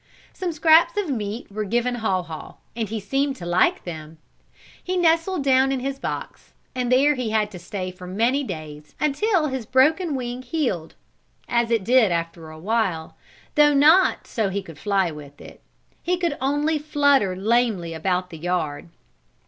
Some 0.33 0.51
scraps 0.51 0.97
of 0.97 1.11
meat 1.11 1.51
were 1.51 1.63
given 1.63 1.93
Haw 2.01 2.23
Haw 2.23 2.55
and 2.75 2.89
he 2.89 2.99
seemed 2.99 3.35
to 3.35 3.45
like 3.45 3.83
them. 3.83 4.17
He 4.83 4.97
nestled 4.97 5.43
down 5.43 5.71
in 5.71 5.79
his 5.79 5.99
box, 5.99 6.53
and 6.73 6.91
there 6.91 7.13
he 7.13 7.29
had 7.29 7.51
to 7.51 7.59
stay 7.59 7.91
for 7.91 8.07
many 8.07 8.43
days, 8.43 8.95
until 8.99 9.45
his 9.45 9.67
broken 9.67 10.15
wing 10.15 10.41
healed, 10.41 10.95
as 11.47 11.69
it 11.69 11.83
did 11.83 12.11
after 12.11 12.49
a 12.49 12.57
while, 12.57 13.15
though 13.53 13.75
not 13.75 14.25
so 14.25 14.49
he 14.49 14.63
could 14.63 14.79
fly 14.79 15.11
with 15.11 15.39
it. 15.39 15.61
He 16.01 16.17
could 16.17 16.35
only 16.41 16.79
flutter 16.79 17.35
lamely 17.35 17.93
about 17.93 18.31
the 18.31 18.39
yard. 18.39 18.89